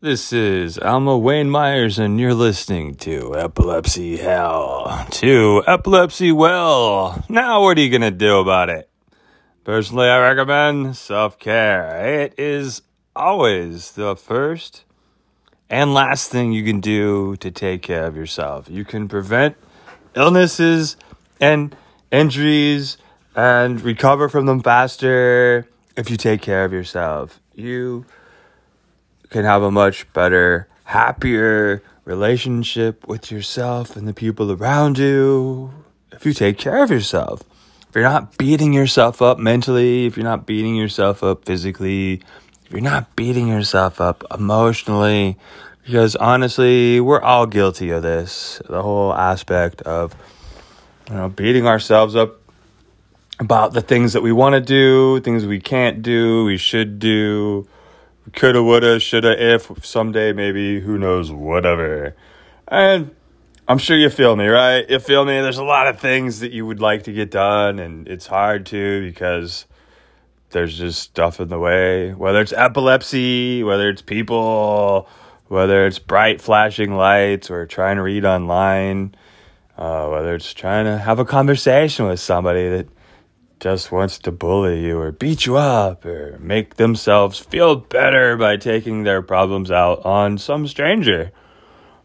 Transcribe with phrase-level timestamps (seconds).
[0.00, 5.04] This is Alma Wayne Myers, and you're listening to Epilepsy Hell.
[5.10, 7.24] To Epilepsy Well.
[7.28, 8.88] Now, what are you going to do about it?
[9.64, 12.20] Personally, I recommend self care.
[12.22, 12.82] It is
[13.16, 14.84] always the first
[15.68, 18.70] and last thing you can do to take care of yourself.
[18.70, 19.56] You can prevent
[20.14, 20.96] illnesses
[21.40, 21.74] and
[22.12, 22.98] injuries
[23.34, 27.40] and recover from them faster if you take care of yourself.
[27.52, 28.06] You
[29.30, 35.70] can have a much better, happier relationship with yourself and the people around you
[36.12, 37.42] if you take care of yourself.
[37.88, 42.22] If you're not beating yourself up mentally, if you're not beating yourself up physically,
[42.64, 45.38] if you're not beating yourself up emotionally,
[45.84, 48.60] because honestly, we're all guilty of this.
[48.68, 50.14] The whole aspect of
[51.08, 52.40] you know beating ourselves up
[53.40, 57.66] about the things that we want to do, things we can't do, we should do,
[58.32, 62.14] coulda, woulda, shoulda, if someday, maybe, who knows, whatever.
[62.66, 63.14] And
[63.66, 64.88] I'm sure you feel me, right?
[64.88, 65.40] You feel me?
[65.40, 68.66] There's a lot of things that you would like to get done, and it's hard
[68.66, 69.66] to because
[70.50, 72.12] there's just stuff in the way.
[72.12, 75.08] Whether it's epilepsy, whether it's people,
[75.48, 79.14] whether it's bright flashing lights, or trying to read online,
[79.76, 82.88] uh, whether it's trying to have a conversation with somebody that
[83.60, 88.56] just wants to bully you or beat you up or make themselves feel better by
[88.56, 91.32] taking their problems out on some stranger.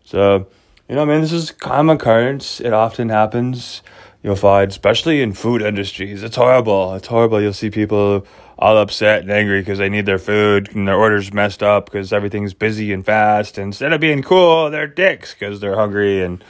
[0.04, 0.48] So,
[0.90, 2.60] you know, I mean, this is common occurrence.
[2.60, 3.82] It often happens.
[4.24, 6.96] You'll find, especially in food industries, it's horrible.
[6.96, 7.42] It's horrible.
[7.42, 8.26] You'll see people
[8.58, 12.14] all upset and angry because they need their food and their orders messed up because
[12.14, 13.58] everything's busy and fast.
[13.58, 16.44] And instead of being cool, they're dicks because they're hungry and,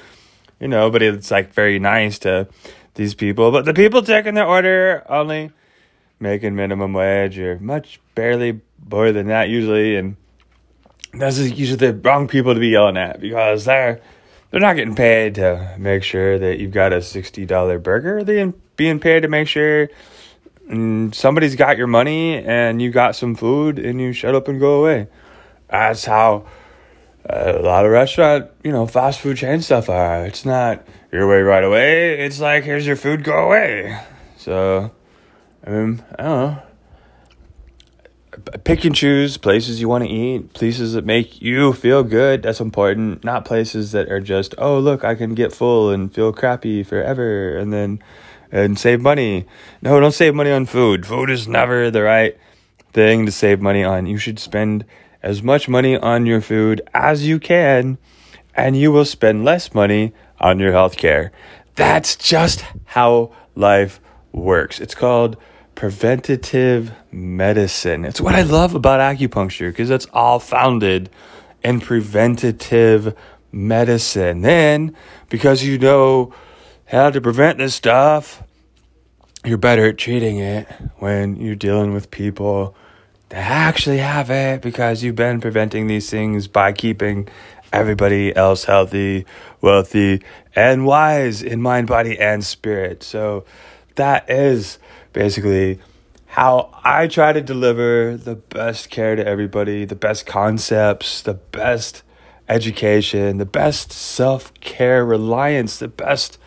[0.59, 2.47] you know, but it's like very nice to
[2.95, 3.51] these people.
[3.51, 5.51] But the people taking their order only
[6.19, 10.15] making minimum wage or much barely more than that usually, and
[11.13, 14.01] those are usually the wrong people to be yelling at because they're
[14.51, 18.23] they're not getting paid to make sure that you've got a sixty dollar burger.
[18.23, 19.89] They're being paid to make sure
[20.67, 24.81] somebody's got your money and you got some food and you shut up and go
[24.81, 25.07] away.
[25.69, 26.45] That's how
[27.25, 30.25] a lot of restaurant, you know, fast food chain stuff are.
[30.25, 32.19] It's not your way right away.
[32.19, 33.99] It's like, here's your food, go away.
[34.37, 34.91] So,
[35.65, 36.61] I mean, I don't know.
[38.63, 42.41] Pick and choose places you want to eat, places that make you feel good.
[42.41, 43.23] That's important.
[43.23, 47.55] Not places that are just, oh, look, I can get full and feel crappy forever
[47.55, 48.01] and then
[48.51, 49.45] and save money.
[49.83, 51.05] No, don't save money on food.
[51.05, 52.35] Food is never the right
[52.91, 54.07] thing to save money on.
[54.07, 54.83] You should spend
[55.21, 57.99] as much money on your food as you can,
[58.55, 60.11] and you will spend less money
[60.43, 61.31] on your health care.
[61.75, 63.99] That's just how life
[64.31, 64.79] works.
[64.79, 65.37] It's called
[65.73, 68.05] preventative medicine.
[68.05, 71.09] It's what I love about acupuncture because it's all founded
[71.63, 73.15] in preventative
[73.51, 74.41] medicine.
[74.41, 74.95] Then,
[75.29, 76.33] because you know
[76.85, 78.43] how to prevent this stuff,
[79.45, 80.67] you're better at treating it
[80.97, 82.75] when you're dealing with people
[83.29, 87.27] that actually have it because you've been preventing these things by keeping
[87.73, 89.25] everybody else healthy,
[89.61, 90.21] wealthy,
[90.55, 93.03] and wise in mind, body, and spirit.
[93.03, 93.43] So
[93.95, 94.79] that is
[95.11, 95.79] basically
[96.25, 102.03] how I try to deliver the best care to everybody, the best concepts, the best
[102.47, 106.39] education, the best self care reliance, the best,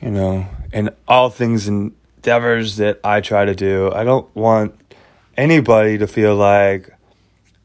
[0.00, 1.92] you know, in all things and
[2.24, 3.92] endeavors that I try to do.
[3.92, 4.74] I don't want
[5.36, 6.90] anybody to feel like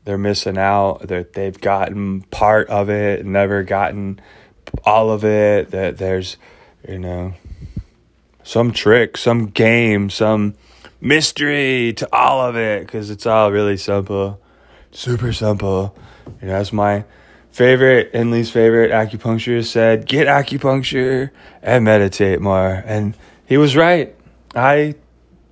[0.10, 4.20] they're missing out, that they've gotten part of it, never gotten
[4.84, 6.36] all of it, that there's,
[6.88, 7.36] you know,
[8.42, 10.56] some trick, some game, some
[11.00, 14.42] mystery to all of it, because it's all really simple,
[14.90, 15.96] super simple.
[16.42, 17.06] You know, that's my
[17.52, 21.30] favorite and least favorite acupuncturist said, get acupuncture
[21.62, 22.84] and meditate more.
[22.84, 23.16] And
[23.46, 24.16] he was right.
[24.56, 24.96] I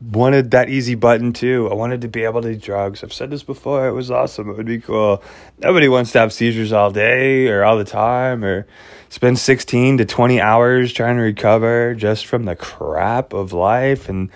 [0.02, 1.68] wanted that easy button too.
[1.72, 3.04] I wanted to be able to do drugs.
[3.04, 3.88] I've said this before.
[3.88, 4.50] It was awesome.
[4.50, 5.24] It would be cool.
[5.60, 8.68] Nobody wants to have seizures all day or all the time or
[9.10, 14.30] spend 16 to 20 hours trying to recover just from the crap of life and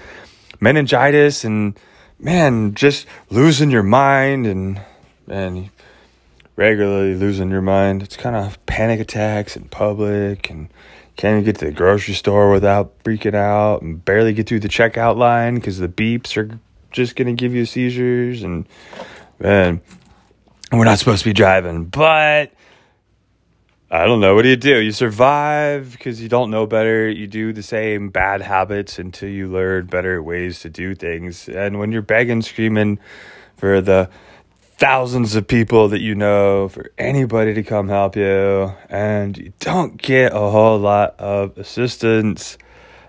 [0.60, 1.80] meningitis and
[2.20, 4.82] man, just losing your mind and
[5.28, 5.70] and
[6.56, 8.04] regularly losing your mind.
[8.04, 10.70] It's kind of panic attacks in public and
[11.16, 14.70] can't even get to the grocery store without freaking out and barely get through the
[14.70, 16.60] checkout line because the beeps are
[16.92, 18.68] just going to give you seizures and
[19.40, 19.82] man
[20.72, 21.86] we're not supposed to be driving.
[21.86, 22.54] But
[23.90, 24.36] i don't know.
[24.36, 24.80] What do you do?
[24.80, 27.10] You survive because you don't know better.
[27.10, 31.50] You do the same bad habits until you learn better ways to do things.
[31.50, 33.00] And when you're begging screaming
[33.58, 34.10] for the
[34.82, 40.02] thousands of people that you know, for anybody to come help you, and you don't
[40.02, 42.58] get a whole lot of assistance.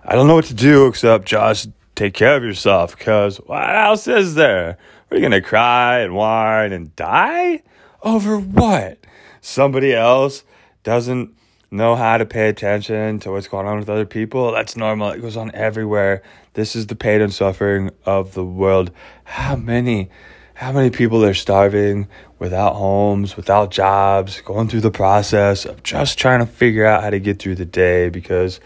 [0.05, 4.07] I don't know what to do except just take care of yourself because what else
[4.07, 4.77] is there?
[5.11, 7.63] Are you going to cry and whine and die?
[8.03, 8.99] Over what?
[9.41, 10.45] Somebody else
[10.83, 11.35] doesn't
[11.71, 14.53] know how to pay attention to what's going on with other people.
[14.53, 15.13] That's normal.
[15.13, 16.23] It goes on everywhere.
[16.53, 18.91] This is the pain and suffering of the world.
[19.25, 20.11] How many
[20.55, 22.09] how many people are starving
[22.39, 27.11] without homes, without jobs, going through the process of just trying to figure out how
[27.11, 28.61] to get through the day because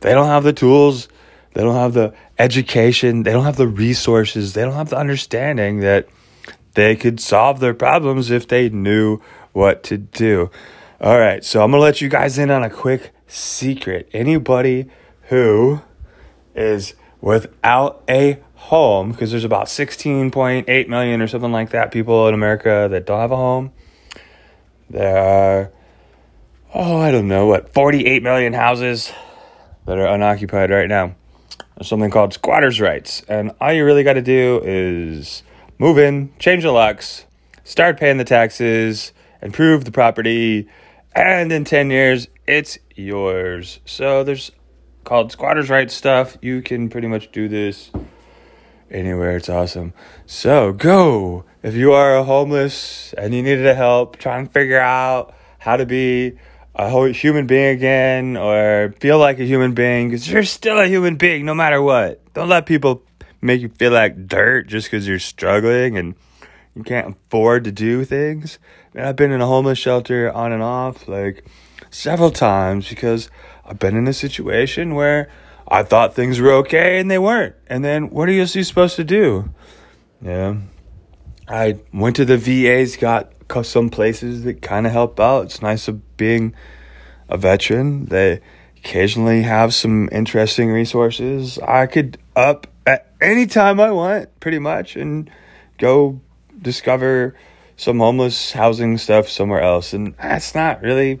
[0.00, 1.08] they don't have the tools,
[1.54, 5.80] they don't have the education, they don't have the resources, they don't have the understanding
[5.80, 6.08] that
[6.74, 9.20] they could solve their problems if they knew
[9.52, 10.50] what to do.
[11.00, 14.08] All right, so I'm to let you guys in on a quick secret.
[14.12, 14.88] Anybody
[15.24, 15.80] who
[16.54, 22.34] is without a home, because there's about 16.8 million or something like that people in
[22.34, 23.72] America that don't have a home.
[24.88, 25.72] There are,
[26.72, 29.12] oh, I don't know, what, 48 million houses
[29.84, 31.16] that are unoccupied right now.
[31.76, 33.22] There's something called squatters' rights.
[33.28, 35.42] And all you really got to do is
[35.78, 37.26] move in, change the locks,
[37.64, 39.12] start paying the taxes,
[39.42, 40.68] improve the property,
[41.14, 43.80] and in 10 years, it's yours.
[43.84, 44.52] So there's
[45.04, 46.38] called squatters' rights stuff.
[46.40, 47.90] You can pretty much do this
[48.92, 49.36] anywhere.
[49.36, 49.92] It's awesome.
[50.26, 51.44] So go.
[51.62, 55.86] If you are a homeless and you needed help trying to figure out how to
[55.86, 56.38] be
[56.74, 61.16] a human being again or feel like a human being, because you're still a human
[61.16, 62.20] being no matter what.
[62.34, 63.02] Don't let people
[63.40, 66.14] make you feel like dirt just because you're struggling and
[66.74, 68.58] you can't afford to do things.
[68.94, 71.44] Man, I've been in a homeless shelter on and off like
[71.90, 73.28] several times because
[73.64, 75.30] I've been in a situation where
[75.68, 77.54] I thought things were okay and they weren't.
[77.66, 79.52] And then what are you supposed to do?
[80.20, 80.56] Yeah.
[81.48, 83.32] I went to the VA's, got
[83.62, 85.46] some places that kind of help out.
[85.46, 86.54] It's nice of being
[87.28, 88.06] a veteran.
[88.06, 88.40] They
[88.78, 91.58] occasionally have some interesting resources.
[91.58, 95.30] I could up at any time I want, pretty much, and
[95.78, 96.20] go
[96.60, 97.34] discover
[97.76, 99.92] some homeless housing stuff somewhere else.
[99.92, 101.20] And that's not really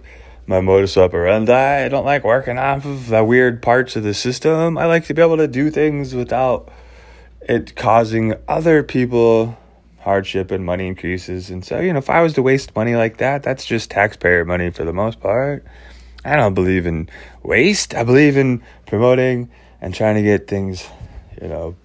[0.52, 1.84] my modus operandi.
[1.84, 4.76] I don't like working off of the weird parts of the system.
[4.76, 6.70] I like to be able to do things without
[7.40, 9.56] it causing other people
[10.00, 11.48] hardship and money increases.
[11.48, 14.44] And so, you know, if I was to waste money like that, that's just taxpayer
[14.44, 15.64] money for the most part.
[16.22, 17.08] I don't believe in
[17.42, 17.94] waste.
[17.94, 19.50] I believe in promoting
[19.80, 20.86] and trying to get things,
[21.40, 21.76] you know,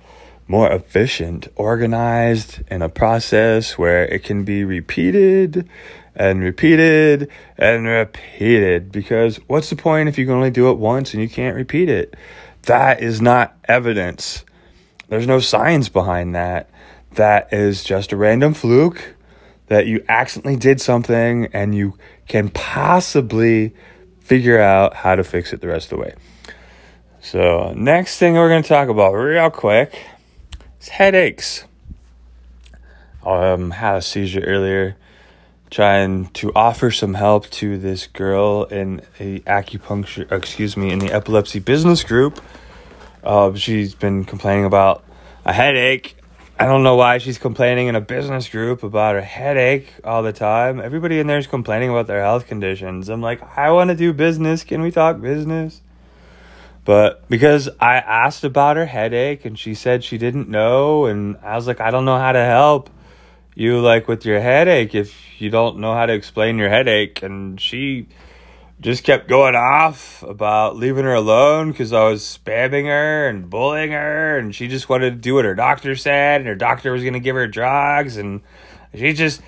[0.46, 5.70] more efficient, organized in a process where it can be repeated
[6.18, 8.92] and repeated and repeated.
[8.92, 11.88] Because what's the point if you can only do it once and you can't repeat
[11.88, 12.16] it?
[12.64, 14.44] That is not evidence.
[15.08, 16.70] There's no science behind that.
[17.14, 19.16] That is just a random fluke
[19.68, 21.98] that you accidentally did something and you
[22.28, 23.74] can possibly
[24.20, 26.16] figure out how to fix it the rest of the way.
[27.22, 30.00] So, next thing we're going to talk about real quick
[30.82, 31.66] is headaches.
[33.26, 34.96] Um, had a seizure earlier
[35.70, 41.12] trying to offer some help to this girl in a acupuncture excuse me in the
[41.12, 42.42] epilepsy business group.
[43.24, 45.04] Uh, she's been complaining about
[45.46, 46.16] a headache.
[46.60, 50.34] I don't know why she's complaining in a business group about a headache all the
[50.34, 50.80] time.
[50.80, 53.10] Everybody in there is complaining about their health conditions.
[53.10, 54.64] I'm like i want to do business.
[54.64, 55.82] Can we talk business?
[56.86, 61.56] But because i asked about her headache and she said she didn't know and i
[61.56, 62.90] was like i don't know how to help
[63.58, 67.60] you like with your headache if you don't know how to explain your headache and
[67.60, 68.08] she
[68.80, 73.94] just kept going off about leaving her alone because I was spamming her and bullying
[73.94, 77.02] her, and she just wanted to do what her doctor said, and her doctor was
[77.02, 78.42] going to give her drugs, and
[78.94, 79.42] she just,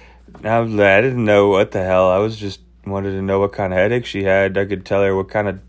[0.44, 2.10] I didn't know what the hell.
[2.10, 4.58] I was just wanted to know what kind of headache she had.
[4.58, 5.60] I could tell her what kind of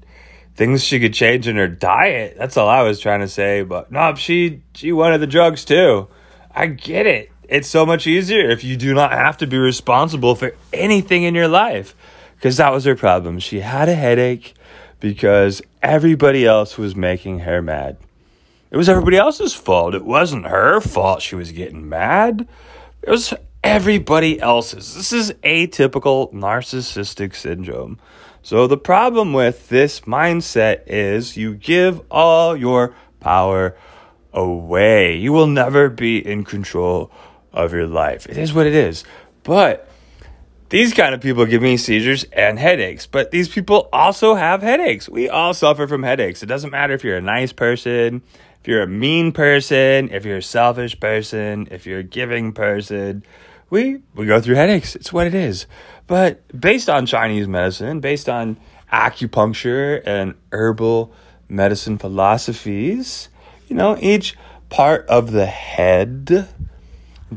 [0.55, 2.37] things she could change in her diet.
[2.39, 3.63] That's all I was trying to say.
[3.63, 6.09] But no, she she wanted the drugs too.
[6.51, 7.31] I get it.
[7.51, 11.35] It's so much easier if you do not have to be responsible for anything in
[11.35, 11.97] your life.
[12.37, 13.41] Because that was her problem.
[13.41, 14.55] She had a headache
[15.01, 17.97] because everybody else was making her mad.
[18.71, 19.97] It was everybody else's fault.
[19.97, 22.47] It wasn't her fault she was getting mad.
[23.03, 24.95] It was everybody else's.
[24.95, 27.99] This is atypical narcissistic syndrome.
[28.43, 33.77] So, the problem with this mindset is you give all your power
[34.33, 35.17] away.
[35.17, 37.11] You will never be in control
[37.53, 38.27] of your life.
[38.27, 39.05] It is what it is.
[39.43, 39.89] But
[40.69, 43.07] these kind of people give me seizures and headaches.
[43.07, 45.09] But these people also have headaches.
[45.09, 46.43] We all suffer from headaches.
[46.43, 48.23] It doesn't matter if you're a nice person,
[48.61, 53.25] if you're a mean person, if you're a selfish person, if you're a giving person.
[53.71, 54.95] we we go through headaches.
[54.95, 55.67] It's what it is.
[56.07, 58.59] But based on Chinese medicine, based on
[58.93, 61.13] acupuncture and herbal
[61.49, 63.29] medicine philosophies,
[63.69, 64.37] you know, each
[64.69, 66.49] part of the head,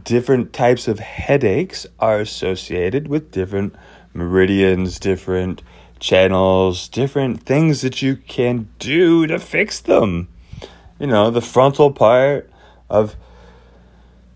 [0.04, 3.76] different types of headaches are associated with different
[4.14, 5.62] meridians, different
[6.00, 10.28] channels, different things that you can do to fix them.
[11.00, 12.50] You know, the frontal part
[12.90, 13.16] of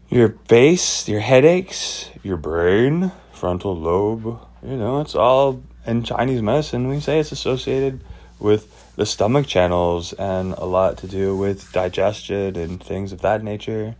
[0.09, 6.87] your face, your headaches, your brain, frontal lobe, you know, it's all in Chinese medicine.
[6.87, 8.01] We say it's associated
[8.39, 13.43] with the stomach channels and a lot to do with digestion and things of that
[13.43, 13.95] nature.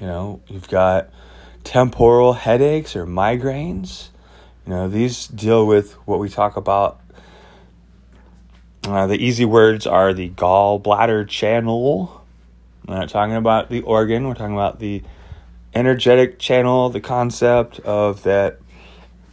[0.00, 1.10] You know, you've got
[1.62, 4.08] temporal headaches or migraines.
[4.66, 7.00] You know, these deal with what we talk about.
[8.84, 12.22] Uh, the easy words are the gallbladder channel.
[12.86, 15.02] We're not talking about the organ, we're talking about the
[15.74, 18.58] energetic channel, the concept of that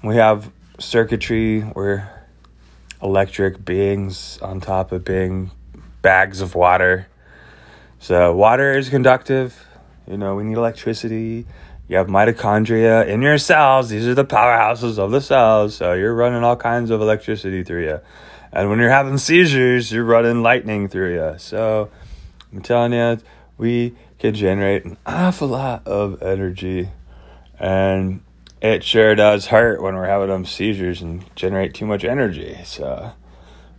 [0.03, 2.09] we have circuitry, we're
[3.01, 5.51] electric beings on top of being
[6.01, 7.07] bags of water.
[7.99, 9.67] So, water is conductive.
[10.11, 11.45] You know, we need electricity.
[11.87, 13.87] You have mitochondria in your cells.
[13.89, 15.75] These are the powerhouses of the cells.
[15.75, 18.01] So you're running all kinds of electricity through you.
[18.51, 21.35] And when you're having seizures, you're running lightning through you.
[21.37, 21.89] So
[22.51, 23.19] I'm telling you,
[23.57, 26.89] we can generate an awful lot of energy.
[27.57, 28.21] And
[28.61, 32.57] it sure does hurt when we're having them seizures and generate too much energy.
[32.65, 33.13] So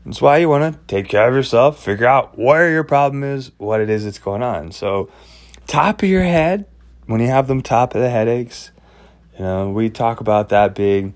[0.07, 3.53] that's why you want to take care of yourself, figure out where your problem is,
[3.59, 4.73] what it is that's going on.
[4.73, 5.11] So,
[5.67, 6.67] top of your head,
[7.07, 8.71] when you have them top of the headaches,
[9.35, 11.15] you know, we talk about that being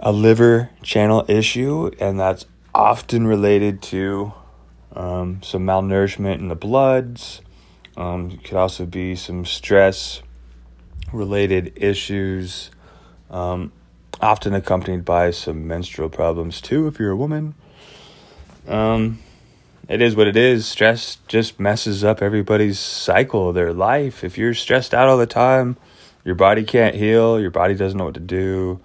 [0.00, 4.32] a liver channel issue, and that's often related to
[4.94, 7.40] um, some malnourishment in the bloods.
[7.96, 10.22] Um, it could also be some stress
[11.12, 12.70] related issues,
[13.30, 13.72] um,
[14.20, 17.54] often accompanied by some menstrual problems too, if you're a woman.
[18.66, 19.18] Um,
[19.88, 20.66] it is what it is.
[20.66, 24.22] Stress just messes up everybody's cycle of their life.
[24.22, 25.76] If you're stressed out all the time,
[26.24, 28.80] your body can't heal, your body doesn't know what to do.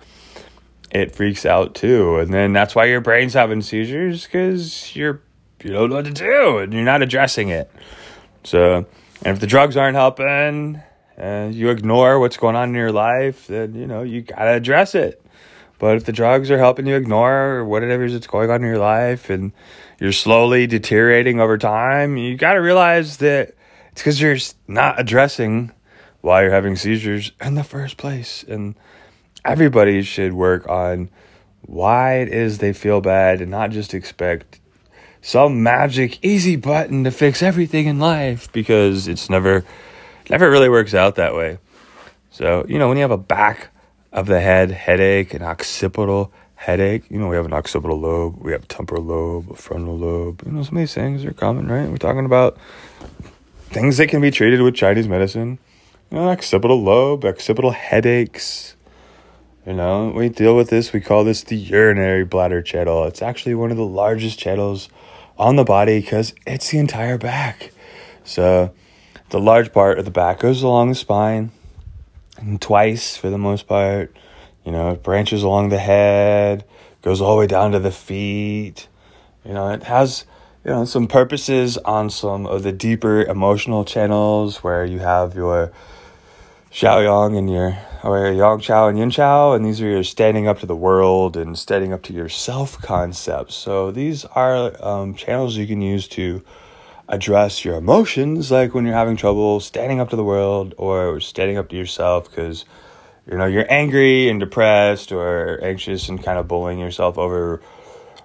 [0.91, 2.19] It freaks out too.
[2.19, 5.21] And then that's why your brain's having seizures because you're
[5.61, 7.71] you don't know what to do and you're not addressing it.
[8.43, 8.85] So,
[9.23, 10.81] and if the drugs aren't helping
[11.17, 14.51] and you ignore what's going on in your life, then you know, you got to
[14.51, 15.23] address it.
[15.83, 19.29] But if the drugs are helping you ignore whatever is going on in your life
[19.29, 19.51] and
[19.99, 23.53] you're slowly deteriorating over time, you got to realize that
[23.91, 25.73] it's because you're not addressing
[26.21, 28.45] why you're having seizures in the first place.
[28.47, 28.75] And
[29.43, 31.09] everybody should work on
[31.63, 34.61] why it is they feel bad and not just expect
[35.21, 39.65] some magic easy button to fix everything in life because it's never
[40.29, 41.57] never really works out that way.
[42.31, 43.72] So, you know, when you have a back
[44.13, 47.03] of the head headache, an occipital headache.
[47.09, 50.43] You know, we have an occipital lobe, we have temporal lobe, a frontal lobe.
[50.45, 51.89] You know, some of these things are common, right?
[51.89, 52.57] We're talking about
[53.65, 55.57] things that can be treated with Chinese medicine.
[56.11, 58.75] You know, occipital lobe, occipital headaches.
[59.65, 60.93] You know, we deal with this.
[60.93, 63.05] We call this the urinary bladder channel.
[63.05, 64.89] It's actually one of the largest channels
[65.37, 67.71] on the body because it's the entire back.
[68.23, 68.73] So,
[69.29, 71.51] the large part of the back goes along the spine,
[72.59, 74.15] twice for the most part
[74.65, 76.63] you know, it branches along the head,
[77.01, 78.87] goes all the way down to the feet.
[79.43, 80.25] You know, it has,
[80.63, 85.73] you know, some purposes on some of the deeper emotional channels where you have your
[86.71, 90.59] Xiaoyang and your or Yang Qiao and Yin Qiao, and these are your standing up
[90.59, 93.55] to the world and standing up to yourself concepts.
[93.55, 96.43] So these are um, channels you can use to
[97.07, 101.57] address your emotions, like when you're having trouble standing up to the world or standing
[101.57, 102.65] up to yourself, because
[103.29, 107.61] you know you're angry and depressed or anxious and kind of bullying yourself over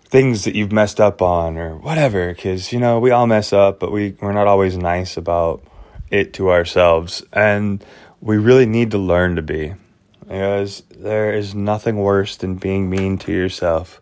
[0.09, 3.79] things that you've messed up on or whatever because you know we all mess up
[3.79, 5.63] but we, we're not always nice about
[6.11, 7.85] it to ourselves and
[8.23, 9.75] we really need to learn to be
[10.21, 14.01] because there is nothing worse than being mean to yourself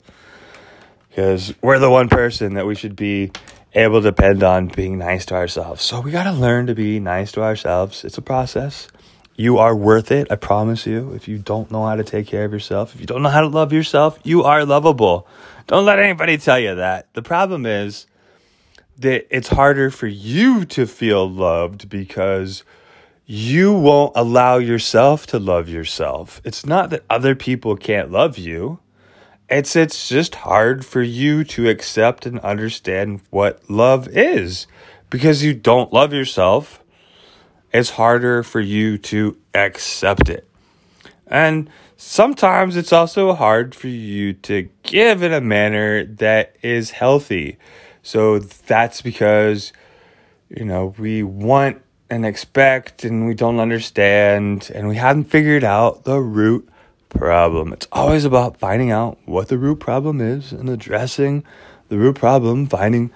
[1.09, 3.31] because we're the one person that we should be
[3.77, 6.99] able to depend on being nice to ourselves so we got to learn to be
[6.99, 8.89] nice to ourselves it's a process
[9.37, 10.29] you are worth it.
[10.33, 11.13] I promise you.
[11.13, 13.43] If you don't know how to take care of yourself, if you don't know how
[13.43, 15.29] to love yourself, you are lovable.
[15.67, 17.13] Don't let anybody tell you that.
[17.13, 18.07] The problem is
[18.99, 22.65] that it's harder for you to feel loved because
[23.27, 26.41] you won't allow yourself to love yourself.
[26.45, 28.79] It's not that other people can't love you.
[29.49, 34.67] It's it's just hard for you to accept and understand what love is
[35.09, 36.83] because you don't love yourself
[37.77, 40.49] it's harder for you to accept it.
[41.27, 47.59] And sometimes it's also hard for you to give in a manner that is healthy.
[48.03, 49.73] So that's because,
[50.49, 56.05] you know, we want and expect and we don't understand and we haven't figured out
[56.05, 56.69] the root
[57.09, 57.73] problem.
[57.73, 61.45] It's always about finding out what the root problem is and addressing
[61.89, 63.11] the root problem, finding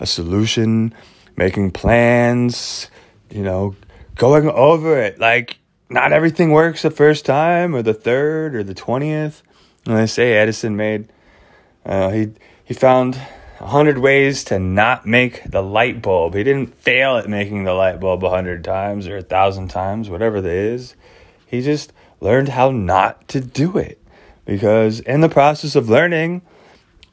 [0.00, 0.94] a solution,
[1.36, 2.90] making plans,
[3.30, 3.76] you know,
[4.14, 5.18] going over it.
[5.18, 9.42] Like, not everything works the first time or the third or the 20th.
[9.86, 11.08] And they say Edison made,
[11.84, 12.32] uh, he,
[12.64, 13.20] he found
[13.60, 16.34] a hundred ways to not make the light bulb.
[16.34, 20.10] He didn't fail at making the light bulb a hundred times or a thousand times,
[20.10, 20.94] whatever that is.
[21.46, 24.00] He just learned how not to do it.
[24.44, 26.42] Because in the process of learning,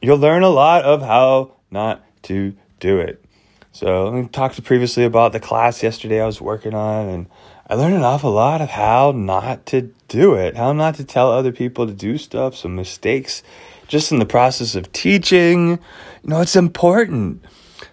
[0.00, 3.24] you'll learn a lot of how not to do it.
[3.72, 7.26] So we talked previously about the class yesterday I was working on, and
[7.68, 11.32] I learned an awful lot of how not to do it, how not to tell
[11.32, 13.42] other people to do stuff, some mistakes
[13.88, 15.70] just in the process of teaching.
[15.70, 15.78] You
[16.22, 17.42] know, it's important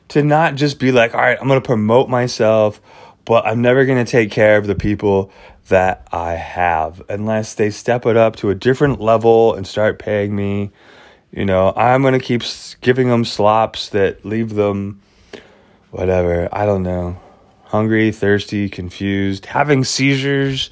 [0.09, 2.79] to not just be like, all right, I'm going to promote myself,
[3.31, 5.31] but I'm never going to take care of the people
[5.69, 10.35] that I have unless they step it up to a different level and start paying
[10.35, 10.71] me.
[11.31, 12.43] You know, I'm going to keep
[12.81, 15.01] giving them slops that leave them,
[15.91, 17.21] whatever, I don't know,
[17.63, 20.69] hungry, thirsty, confused, having seizures.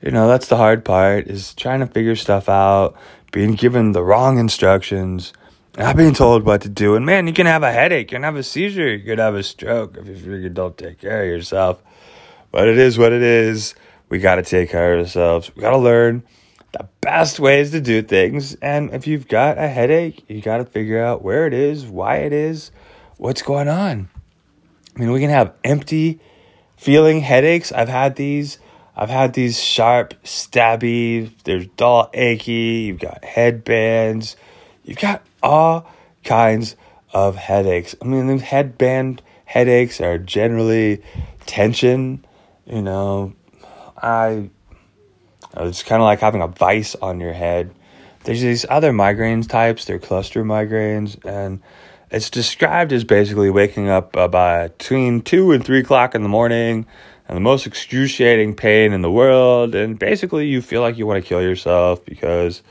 [0.00, 2.96] You know, that's the hard part is trying to figure stuff out
[3.32, 5.32] being given the wrong instructions,
[5.96, 6.96] being told what to do.
[6.96, 9.34] And man, you can have a headache, you can have a seizure, you could have
[9.34, 11.82] a stroke if you don't take care of yourself.
[12.50, 13.74] But it is what it is.
[14.08, 15.54] We got to take care of ourselves.
[15.54, 16.24] We got to learn
[16.72, 18.54] the best ways to do things.
[18.56, 22.16] And if you've got a headache, you got to figure out where it is, why
[22.16, 22.70] it is,
[23.16, 24.08] what's going on.
[24.96, 26.20] I mean, we can have empty
[26.76, 27.70] feeling headaches.
[27.70, 28.58] I've had these
[28.96, 34.34] I've had these sharp, stabby, there's dull, achy, you've got headbands,
[34.82, 35.90] you've got all
[36.24, 36.76] kinds
[37.12, 37.94] of headaches.
[38.02, 41.02] I mean, headband headaches are generally
[41.46, 42.24] tension,
[42.66, 43.32] you know.
[44.00, 44.50] I,
[45.56, 47.74] uh, it's kind of like having a vice on your head.
[48.24, 51.60] There's these other migraines types, they're cluster migraines, and
[52.10, 56.86] it's described as basically waking up about between 2 and 3 o'clock in the morning
[57.26, 59.74] and the most excruciating pain in the world.
[59.74, 62.62] And basically, you feel like you want to kill yourself because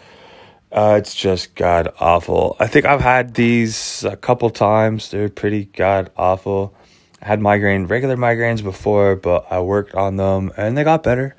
[0.71, 2.55] uh, it's just god awful.
[2.59, 5.11] I think I've had these a couple times.
[5.11, 6.75] They're pretty god awful.
[7.21, 11.35] I had migraine, regular migraines before, but I worked on them and they got better.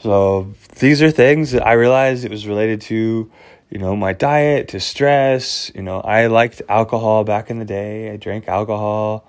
[0.00, 3.30] So these are things that I realized it was related to,
[3.70, 5.70] you know, my diet, to stress.
[5.74, 8.10] You know, I liked alcohol back in the day.
[8.10, 9.26] I drank alcohol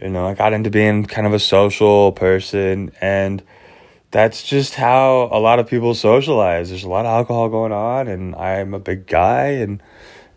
[0.00, 3.42] you know, I got into being kind of a social person, and
[4.10, 6.68] that's just how a lot of people socialize.
[6.68, 9.82] There's a lot of alcohol going on, and I'm a big guy, and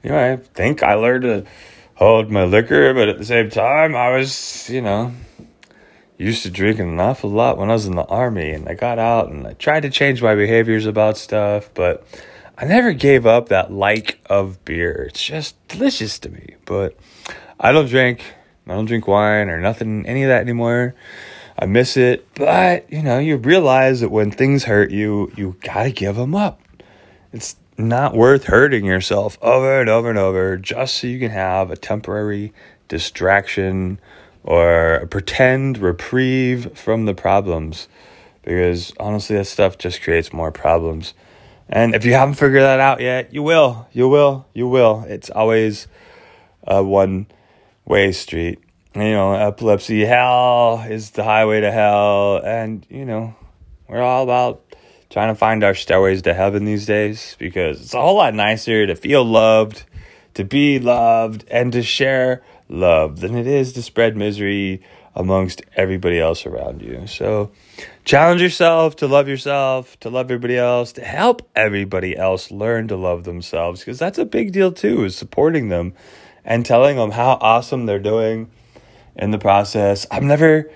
[0.03, 1.45] you know, I think I learned to
[1.95, 5.13] hold my liquor, but at the same time, I was, you know,
[6.17, 8.99] used to drinking an awful lot when I was in the army, and I got
[8.99, 12.05] out and I tried to change my behaviors about stuff, but
[12.57, 15.07] I never gave up that like of beer.
[15.09, 16.97] It's just delicious to me, but
[17.59, 18.23] I don't drink
[18.69, 20.93] I don't drink wine or nothing, any of that anymore.
[21.61, 22.25] I miss it.
[22.35, 26.33] But, you know, you realize that when things hurt you, you got to give them
[26.33, 26.61] up.
[27.33, 31.69] It's not worth hurting yourself over and over and over just so you can have
[31.69, 32.53] a temporary
[32.87, 33.99] distraction
[34.43, 37.89] or a pretend reprieve from the problems.
[38.43, 41.13] Because honestly, that stuff just creates more problems.
[41.67, 43.87] And if you haven't figured that out yet, you will.
[43.91, 44.47] You will.
[44.53, 45.03] You will.
[45.07, 45.87] It's always
[46.63, 47.27] a one
[47.85, 48.59] way street.
[48.95, 52.37] You know, epilepsy, hell is the highway to hell.
[52.37, 53.35] And, you know,
[53.87, 54.63] we're all about
[55.11, 58.87] trying to find our stairways to heaven these days because it's a whole lot nicer
[58.87, 59.83] to feel loved,
[60.33, 64.81] to be loved, and to share love than it is to spread misery
[65.15, 67.05] amongst everybody else around you.
[67.05, 67.51] So
[68.05, 72.95] challenge yourself to love yourself, to love everybody else, to help everybody else learn to
[72.95, 75.93] love themselves because that's a big deal too, is supporting them
[76.43, 78.49] and telling them how awesome they're doing
[79.15, 80.05] in the process.
[80.11, 80.71] I've never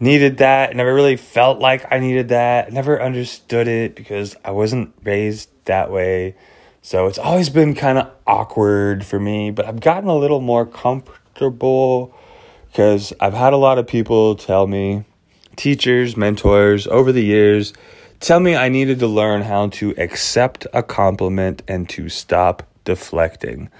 [0.00, 4.92] needed that, never really felt like I needed that, never understood it because I wasn't
[5.04, 6.34] raised that way.
[6.82, 10.66] So it's always been kind of awkward for me, but I've gotten a little more
[10.66, 12.12] comfortable
[12.66, 15.04] because I've had a lot of people tell me,
[15.54, 17.72] teachers, mentors over the years,
[18.18, 23.70] tell me I needed to learn how to accept a compliment and to stop deflecting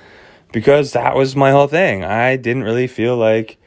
[0.52, 2.04] because that was my whole thing.
[2.04, 3.58] I didn't really feel like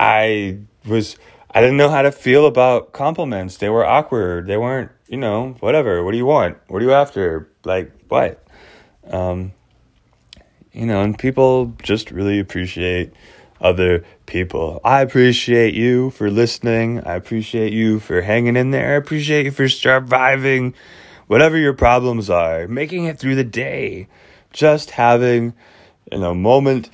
[0.00, 1.16] I was
[1.50, 3.58] I didn't know how to feel about compliments.
[3.58, 4.46] They were awkward.
[4.46, 6.02] They weren't, you know, whatever.
[6.02, 6.56] What do you want?
[6.68, 7.50] What are you after?
[7.64, 8.42] Like, what?
[9.08, 9.52] Um,
[10.72, 13.12] you know, and people just really appreciate
[13.60, 14.80] other people.
[14.84, 17.00] I appreciate you for listening.
[17.00, 18.94] I appreciate you for hanging in there.
[18.94, 20.72] I appreciate you for surviving
[21.26, 24.08] whatever your problems are, making it through the day,
[24.52, 25.52] just having,
[26.10, 26.88] you know, moment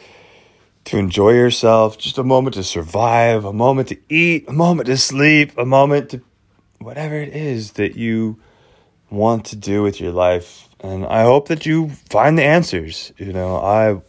[0.86, 4.96] to enjoy yourself, just a moment to survive, a moment to eat, a moment to
[4.96, 6.20] sleep, a moment to
[6.78, 8.38] whatever it is that you
[9.10, 10.68] want to do with your life.
[10.80, 13.12] And I hope that you find the answers.
[13.18, 14.00] You know, I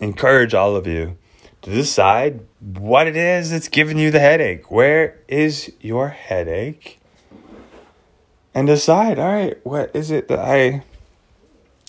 [0.00, 1.16] encourage all of you
[1.62, 4.68] to decide what it is that's giving you the headache.
[4.68, 6.98] Where is your headache?
[8.52, 10.82] And decide, all right, what is it that I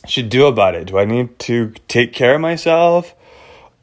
[0.05, 0.85] should do about it?
[0.85, 3.15] Do I need to take care of myself?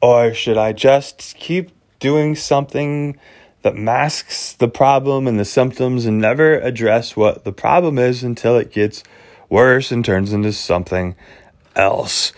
[0.05, 3.17] Or should I just keep doing something
[3.63, 8.55] that masks the problem and the symptoms and never address what the problem is until
[8.55, 9.03] it gets
[9.49, 11.15] worse and turns into something
[11.75, 12.33] else?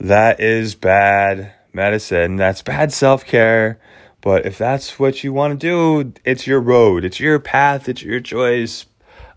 [0.00, 2.34] That is bad medicine.
[2.34, 3.78] That's bad self care.
[4.20, 8.02] But if that's what you want to do, it's your road, it's your path, it's
[8.02, 8.86] your choice.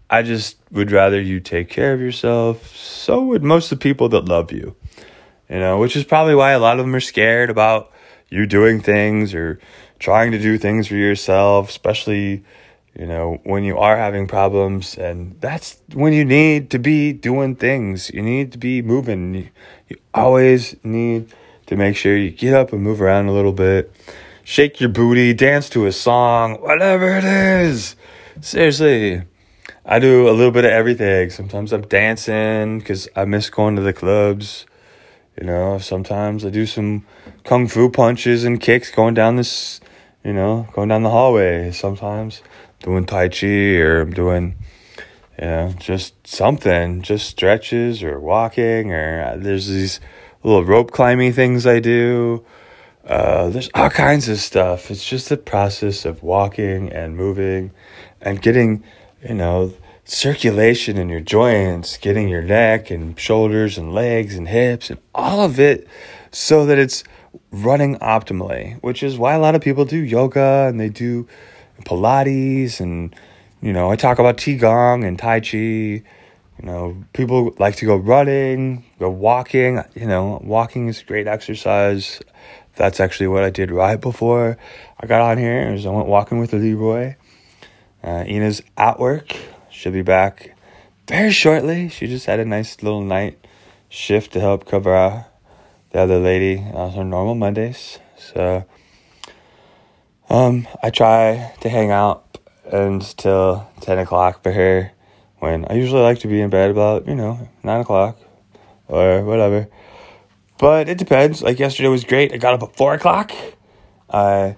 [0.09, 2.75] I just would rather you take care of yourself.
[2.75, 4.75] So would most of the people that love you
[5.49, 7.91] you know, which is probably why a lot of them are scared about
[8.29, 9.59] you doing things or
[9.99, 12.43] trying to do things for yourself, especially,
[12.97, 14.97] you know, when you are having problems.
[14.97, 18.09] And that's when you need to be doing things.
[18.11, 19.35] You need to be moving.
[19.35, 19.49] You,
[19.89, 21.33] you always need
[21.67, 23.91] to make sure you get up and move around a little bit,
[24.43, 27.95] shake your booty, dance to a song, whatever it is.
[28.41, 29.23] Seriously.
[29.87, 31.29] I do a little bit of everything.
[31.29, 34.65] Sometimes I'm dancing because I miss going to the clubs.
[35.39, 37.05] You know, sometimes I do some
[37.43, 39.81] kung fu punches and kicks going down this,
[40.23, 41.71] you know, going down the hallway.
[41.71, 42.41] Sometimes
[42.79, 44.55] doing tai chi or doing,
[45.37, 49.99] you know, just something, just stretches or walking or uh, there's these
[50.43, 52.45] little rope climbing things I do.
[53.05, 54.89] Uh, there's all kinds of stuff.
[54.89, 57.71] It's just the process of walking and moving
[58.21, 58.83] and getting,
[59.21, 59.73] you know,
[60.05, 65.41] circulation in your joints, getting your neck and shoulders and legs and hips and all
[65.41, 65.87] of it
[66.31, 67.03] so that it's
[67.51, 71.27] running optimally, which is why a lot of people do yoga and they do
[71.83, 73.15] Pilates and
[73.61, 75.57] you know, I talk about Qigong and Tai Chi.
[75.57, 76.03] You
[76.61, 79.81] know, people like to go running, go walking.
[79.95, 82.21] You know, walking is great exercise.
[82.75, 84.57] That's actually what I did right before
[84.99, 85.73] I got on here.
[85.73, 87.15] Is I went walking with Leroy.
[88.03, 89.35] Uh, Ina's at work.
[89.75, 90.55] She'll be back
[91.05, 91.89] very shortly.
[91.89, 93.45] She just had a nice little night
[93.89, 95.23] shift to help cover uh,
[95.91, 97.99] the other lady on her normal Mondays.
[98.17, 98.65] So
[100.29, 102.37] um, I try to hang out
[102.71, 104.93] until 10 o'clock for her
[105.39, 108.17] when I usually like to be in bed about, you know, 9 o'clock
[108.87, 109.67] or whatever.
[110.57, 111.41] But it depends.
[111.41, 112.31] Like yesterday was great.
[112.31, 113.33] I got up at 4 o'clock.
[114.09, 114.55] I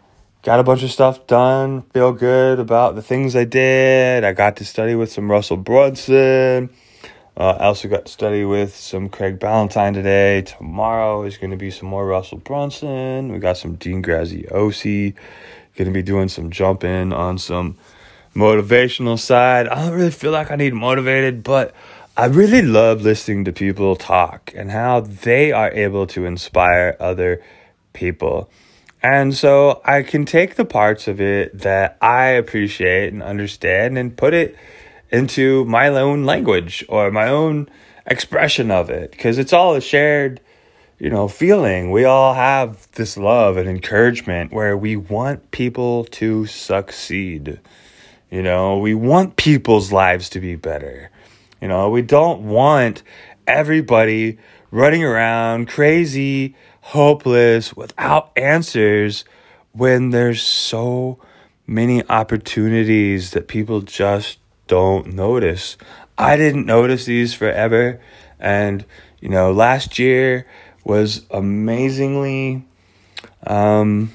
[0.47, 4.23] got a bunch of stuff done, feel good about the things I did.
[4.23, 6.69] I got to study with some Russell Brunson.
[7.35, 10.43] Uh, I also got to study with some Craig Ballantyne today.
[10.43, 13.33] Tomorrow is going to be some more Russell Brunson.
[13.33, 15.15] We got some Dean Graziosi.
[15.75, 17.75] Going to be doing some jumping on some
[18.33, 19.67] motivational side.
[19.67, 21.75] I don't really feel like I need motivated, but
[22.15, 27.43] I really love listening to people talk and how they are able to inspire other
[27.91, 28.49] people.
[29.09, 34.17] And so I can take the parts of it that I appreciate and understand and
[34.17, 34.57] put it
[35.09, 37.69] into my own language or my own
[38.05, 39.11] expression of it.
[39.11, 40.41] Because it's all a shared
[40.99, 41.89] you know feeling.
[41.89, 47.61] We all have this love and encouragement where we want people to succeed.
[48.29, 51.11] You know we want people's lives to be better.
[51.61, 53.03] You know we don't want
[53.47, 54.37] everybody
[54.71, 59.25] running around crazy hopeless, without answers
[59.73, 61.19] when there's so
[61.65, 65.77] many opportunities that people just don't notice.
[66.17, 68.01] I didn't notice these forever.
[68.39, 68.85] And,
[69.19, 70.47] you know, last year
[70.83, 72.65] was amazingly,
[73.45, 74.13] um,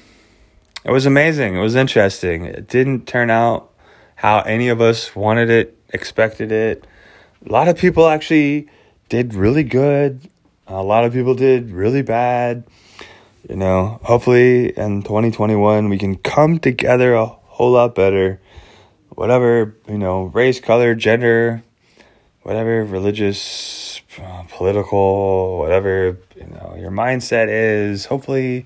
[0.83, 1.55] it was amazing.
[1.55, 2.45] It was interesting.
[2.45, 3.71] It didn't turn out
[4.15, 6.85] how any of us wanted it, expected it.
[7.45, 8.67] A lot of people actually
[9.09, 10.29] did really good.
[10.67, 12.63] A lot of people did really bad.
[13.49, 18.39] You know, hopefully in 2021 we can come together a whole lot better.
[19.09, 21.63] Whatever, you know, race, color, gender,
[22.43, 28.65] whatever religious, uh, political, whatever, you know, your mindset is, hopefully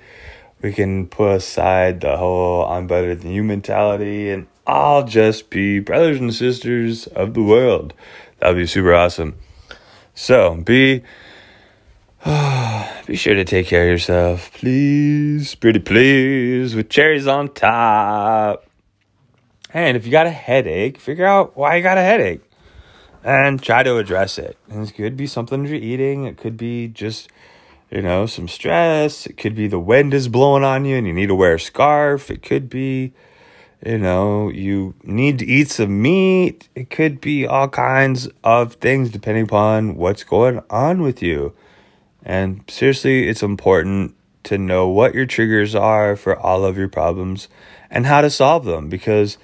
[0.61, 5.79] we can put aside the whole I'm better than you mentality and I'll just be
[5.79, 7.93] brothers and sisters of the world.
[8.39, 9.35] That would be super awesome.
[10.13, 11.03] So be
[13.05, 18.65] be sure to take care of yourself, please, pretty please, with cherries on top.
[19.71, 22.41] And if you got a headache, figure out why you got a headache
[23.23, 24.57] and try to address it.
[24.67, 27.29] And it could be something you're eating, it could be just,
[27.91, 31.13] you know, some stress, it could be the wind is blowing on you and you
[31.13, 33.13] need to wear a scarf, it could be,
[33.85, 39.11] you know, you need to eat some meat, it could be all kinds of things
[39.11, 41.53] depending upon what's going on with you.
[42.27, 44.13] And seriously, it's important
[44.43, 47.47] to know what your triggers are for all of your problems
[47.89, 49.39] and how to solve them because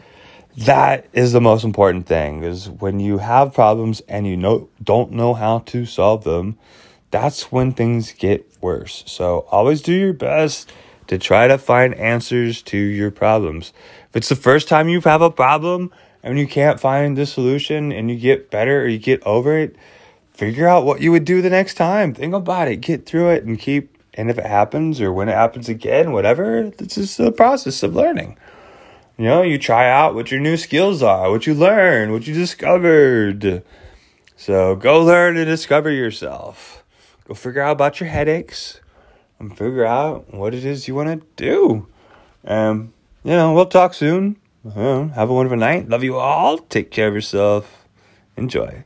[0.55, 5.11] that is the most important thing is when you have problems and you know don't
[5.11, 6.57] know how to solve them
[7.13, 9.03] that's when things get worse.
[9.05, 10.73] So always do your best
[11.05, 13.71] to try to find answers to your problems.
[14.09, 15.91] If it's the first time you have a problem
[16.23, 19.75] and you can't find the solution and you get better or you get over it
[20.33, 23.43] figure out what you would do the next time think about it get through it
[23.43, 27.31] and keep and if it happens or when it happens again whatever this is the
[27.31, 28.37] process of learning
[29.17, 32.33] you know, you try out what your new skills are, what you learned, what you
[32.33, 33.63] discovered.
[34.35, 36.83] So go learn and discover yourself.
[37.27, 38.81] Go figure out about your headaches
[39.39, 41.87] and figure out what it is you want to do.
[42.43, 42.93] Um,
[43.23, 44.37] you know, we'll talk soon.
[44.73, 45.87] Have a wonderful night.
[45.89, 46.57] Love you all.
[46.57, 47.85] Take care of yourself.
[48.35, 48.83] Enjoy.